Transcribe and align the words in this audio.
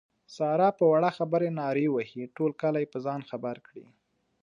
ساره 0.35 0.69
په 0.79 0.85
وړه 0.93 1.09
خبره 1.17 1.47
نارې 1.59 1.85
وهي 1.91 2.23
ټول 2.35 2.51
کلی 2.61 2.85
په 2.91 2.97
ځان 3.05 3.21
خبر 3.31 3.55
کړي. 3.67 3.85